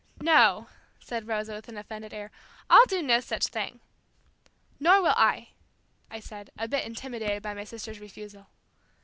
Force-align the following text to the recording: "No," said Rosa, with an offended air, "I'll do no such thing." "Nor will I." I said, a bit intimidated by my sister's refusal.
"No," 0.23 0.65
said 0.99 1.27
Rosa, 1.27 1.53
with 1.53 1.67
an 1.69 1.77
offended 1.77 2.11
air, 2.11 2.31
"I'll 2.71 2.87
do 2.87 3.03
no 3.03 3.19
such 3.19 3.45
thing." 3.49 3.81
"Nor 4.79 4.99
will 5.03 5.13
I." 5.15 5.49
I 6.09 6.19
said, 6.19 6.49
a 6.57 6.67
bit 6.67 6.85
intimidated 6.87 7.43
by 7.43 7.53
my 7.53 7.65
sister's 7.65 7.99
refusal. 7.99 8.47